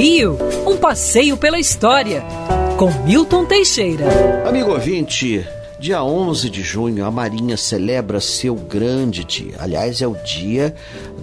Rio, 0.00 0.38
um 0.64 0.76
passeio 0.76 1.36
pela 1.36 1.58
história, 1.58 2.22
com 2.78 2.88
Milton 3.04 3.44
Teixeira. 3.44 4.04
Amigo 4.48 4.70
ouvinte, 4.70 5.44
dia 5.76 6.04
11 6.04 6.48
de 6.48 6.62
junho 6.62 7.04
a 7.04 7.10
Marinha 7.10 7.56
celebra 7.56 8.20
seu 8.20 8.54
grande 8.54 9.24
dia. 9.24 9.56
Aliás, 9.58 10.00
é 10.00 10.06
o 10.06 10.14
dia 10.22 10.72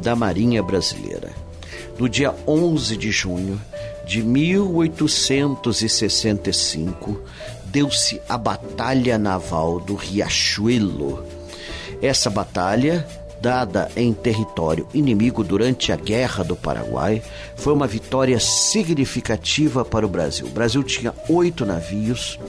da 0.03 0.13
Marinha 0.13 0.61
Brasileira. 0.61 1.29
No 1.97 2.09
dia 2.09 2.35
11 2.46 2.97
de 2.97 3.11
junho 3.11 3.61
de 4.05 4.21
1865, 4.21 7.21
deu-se 7.68 8.21
a 8.28 8.38
Batalha 8.38 9.18
Naval 9.18 9.80
do 9.80 9.96
Riachuelo. 9.96 11.26
Essa 12.02 12.30
batalha 12.30 13.07
dada 13.41 13.89
em 13.95 14.13
território 14.13 14.88
inimigo 14.93 15.43
durante 15.43 15.91
a 15.91 15.95
Guerra 15.95 16.43
do 16.43 16.55
Paraguai, 16.55 17.21
foi 17.55 17.73
uma 17.73 17.88
vitória 17.88 18.39
significativa 18.39 19.86
para 19.86 20.05
o 20.05 20.10
Brasil. 20.10 20.47
O 20.47 20.51
Brasil 20.51 20.83
tinha 20.83 21.14
oito 21.29 21.65
navios, 21.65 22.39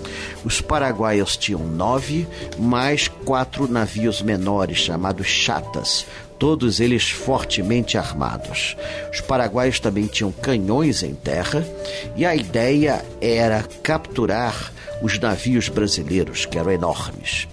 os 0.44 0.60
paraguaios 0.60 1.36
tinham 1.36 1.60
nove, 1.60 2.26
mais 2.58 3.08
quatro 3.08 3.68
navios 3.68 4.22
menores, 4.22 4.78
chamados 4.78 5.26
chatas, 5.26 6.06
todos 6.38 6.80
eles 6.80 7.10
fortemente 7.10 7.98
armados. 7.98 8.76
Os 9.12 9.20
paraguaios 9.20 9.80
também 9.80 10.06
tinham 10.06 10.32
canhões 10.32 11.02
em 11.02 11.14
terra 11.14 11.66
e 12.14 12.24
a 12.24 12.34
ideia 12.34 13.04
era 13.20 13.62
capturar 13.82 14.72
os 15.02 15.18
navios 15.18 15.68
brasileiros, 15.68 16.46
que 16.46 16.58
eram 16.58 16.70
enormes. 16.70 17.48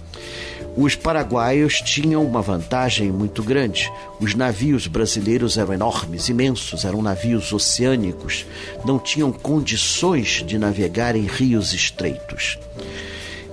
Os 0.76 0.96
paraguaios 0.96 1.80
tinham 1.80 2.24
uma 2.24 2.42
vantagem 2.42 3.12
muito 3.12 3.44
grande. 3.44 3.92
Os 4.18 4.34
navios 4.34 4.88
brasileiros 4.88 5.56
eram 5.56 5.72
enormes, 5.72 6.28
imensos, 6.28 6.84
eram 6.84 7.00
navios 7.00 7.52
oceânicos, 7.52 8.44
não 8.84 8.98
tinham 8.98 9.30
condições 9.30 10.42
de 10.44 10.58
navegar 10.58 11.14
em 11.14 11.26
rios 11.26 11.72
estreitos. 11.72 12.58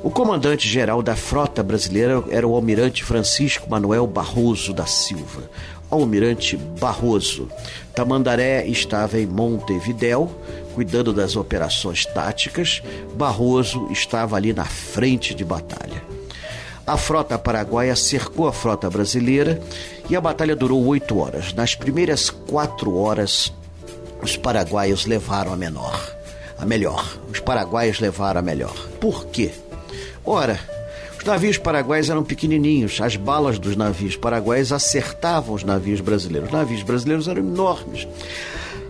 O 0.03 0.09
comandante-geral 0.09 1.03
da 1.03 1.15
frota 1.15 1.61
brasileira 1.61 2.23
era 2.31 2.47
o 2.47 2.55
almirante 2.55 3.03
Francisco 3.03 3.69
Manuel 3.69 4.07
Barroso 4.07 4.73
da 4.73 4.87
Silva. 4.87 5.47
Almirante 5.91 6.57
Barroso. 6.57 7.47
Tamandaré 7.93 8.65
estava 8.65 9.19
em 9.19 9.27
Montevidéu, 9.27 10.31
cuidando 10.73 11.13
das 11.13 11.35
operações 11.35 12.03
táticas. 12.03 12.81
Barroso 13.13 13.87
estava 13.91 14.37
ali 14.37 14.53
na 14.53 14.65
frente 14.65 15.35
de 15.35 15.45
batalha. 15.45 16.10
A 16.85 16.97
frota 16.97 17.37
paraguaia 17.37 17.95
cercou 17.95 18.47
a 18.47 18.53
frota 18.53 18.89
brasileira 18.89 19.61
e 20.09 20.15
a 20.15 20.21
batalha 20.21 20.55
durou 20.55 20.85
oito 20.87 21.19
horas. 21.19 21.53
Nas 21.53 21.75
primeiras 21.75 22.29
quatro 22.29 22.97
horas, 22.97 23.53
os 24.21 24.35
paraguaios 24.35 25.05
levaram 25.05 25.53
a 25.53 25.55
menor. 25.55 25.99
A 26.57 26.65
melhor. 26.65 27.17
Os 27.31 27.39
paraguaios 27.39 27.99
levaram 27.99 28.39
a 28.39 28.43
melhor. 28.43 28.75
Por 28.99 29.25
quê? 29.27 29.51
Ora, 30.25 30.59
os 31.17 31.23
navios 31.23 31.57
paraguaios 31.57 32.09
eram 32.09 32.23
pequenininhos, 32.23 32.99
as 32.99 33.15
balas 33.15 33.59
dos 33.59 33.75
navios 33.75 34.15
paraguaios 34.15 34.71
acertavam 34.71 35.53
os 35.53 35.63
navios 35.63 36.01
brasileiros. 36.01 36.49
Os 36.49 36.53
navios 36.53 36.83
brasileiros 36.83 37.27
eram 37.27 37.41
enormes. 37.41 38.07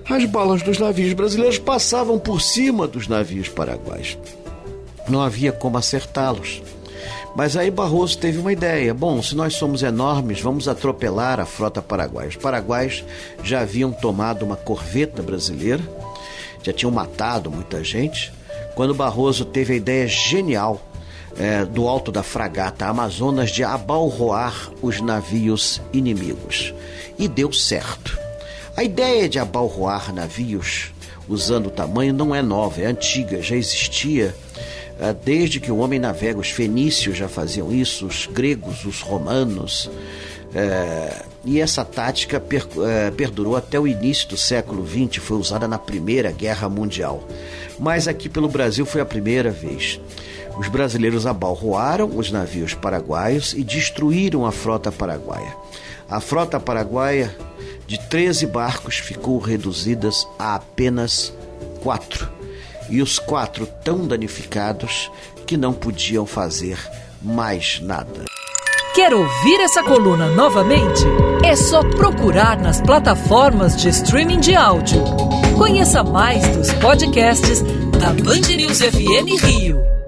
As 0.09 0.25
balas 0.25 0.61
dos 0.61 0.79
navios 0.79 1.13
brasileiros 1.13 1.59
passavam 1.59 2.17
por 2.17 2.41
cima 2.41 2.87
dos 2.87 3.07
navios 3.07 3.47
paraguaios. 3.49 4.17
Não 5.07 5.21
havia 5.21 5.51
como 5.51 5.77
acertá-los. 5.77 6.61
Mas 7.35 7.55
aí 7.55 7.71
Barroso 7.71 8.17
teve 8.17 8.39
uma 8.39 8.51
ideia. 8.51 8.93
Bom, 8.93 9.21
se 9.21 9.35
nós 9.35 9.55
somos 9.55 9.83
enormes, 9.83 10.41
vamos 10.41 10.67
atropelar 10.67 11.39
a 11.39 11.45
frota 11.45 11.81
paraguaia. 11.81 12.29
Os 12.29 12.35
paraguaios 12.35 13.03
já 13.43 13.61
haviam 13.61 13.91
tomado 13.91 14.43
uma 14.43 14.55
corveta 14.55 15.21
brasileira, 15.21 15.81
já 16.63 16.73
tinham 16.73 16.91
matado 16.91 17.49
muita 17.49 17.83
gente. 17.83 18.31
Quando 18.75 18.93
Barroso 18.93 19.45
teve 19.45 19.73
a 19.73 19.77
ideia 19.77 20.07
genial 20.07 20.81
é, 21.37 21.65
do 21.65 21.87
alto 21.87 22.11
da 22.11 22.23
fragata 22.23 22.85
Amazonas 22.85 23.51
de 23.51 23.63
abalroar 23.63 24.69
os 24.81 24.99
navios 25.01 25.81
inimigos. 25.93 26.73
E 27.17 27.27
deu 27.27 27.51
certo. 27.53 28.17
A 28.75 28.83
ideia 28.83 29.27
de 29.27 29.39
abalroar 29.39 30.13
navios 30.13 30.91
usando 31.27 31.67
o 31.67 31.71
tamanho 31.71 32.13
não 32.13 32.33
é 32.35 32.41
nova, 32.41 32.81
é 32.81 32.85
antiga, 32.85 33.41
já 33.41 33.55
existia 33.55 34.35
desde 35.23 35.59
que 35.59 35.71
o 35.71 35.77
homem 35.77 35.99
navega. 35.99 36.39
Os 36.39 36.51
fenícios 36.51 37.17
já 37.17 37.27
faziam 37.27 37.71
isso, 37.71 38.05
os 38.05 38.27
gregos, 38.27 38.85
os 38.85 39.01
romanos. 39.01 39.89
É, 40.53 41.25
e 41.43 41.59
essa 41.59 41.83
tática 41.83 42.39
per, 42.39 42.67
é, 42.85 43.09
perdurou 43.09 43.55
até 43.55 43.79
o 43.79 43.87
início 43.87 44.29
do 44.29 44.37
século 44.37 44.85
XX, 44.85 45.23
foi 45.23 45.37
usada 45.37 45.67
na 45.67 45.79
Primeira 45.79 46.31
Guerra 46.31 46.69
Mundial. 46.69 47.27
Mas 47.79 48.07
aqui 48.07 48.29
pelo 48.29 48.47
Brasil 48.47 48.85
foi 48.85 49.01
a 49.01 49.05
primeira 49.05 49.49
vez. 49.49 49.99
Os 50.57 50.67
brasileiros 50.67 51.25
abalroaram 51.25 52.15
os 52.15 52.29
navios 52.29 52.75
paraguaios 52.75 53.53
e 53.53 53.63
destruíram 53.63 54.45
a 54.45 54.51
frota 54.51 54.91
paraguaia. 54.91 55.55
A 56.07 56.19
frota 56.19 56.59
paraguaia 56.59 57.35
de 57.87 57.97
13 57.97 58.45
barcos 58.45 58.97
ficou 58.97 59.39
reduzida 59.39 60.09
a 60.37 60.55
apenas 60.55 61.33
quatro 61.81 62.40
e 62.91 63.01
os 63.01 63.17
quatro 63.17 63.65
tão 63.83 64.05
danificados 64.05 65.09
que 65.47 65.57
não 65.57 65.73
podiam 65.73 66.25
fazer 66.25 66.77
mais 67.21 67.79
nada. 67.81 68.25
Quer 68.93 69.13
ouvir 69.13 69.61
essa 69.61 69.81
coluna 69.81 70.27
novamente? 70.35 71.01
É 71.43 71.55
só 71.55 71.81
procurar 71.81 72.59
nas 72.59 72.81
plataformas 72.81 73.77
de 73.77 73.87
streaming 73.87 74.41
de 74.41 74.53
áudio. 74.53 75.01
Conheça 75.57 76.03
mais 76.03 76.45
dos 76.55 76.71
podcasts 76.73 77.61
da 77.97 78.09
Band 78.09 78.53
News 78.55 78.79
FM 78.79 79.41
Rio. 79.41 80.00